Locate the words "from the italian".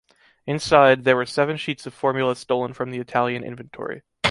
2.73-3.43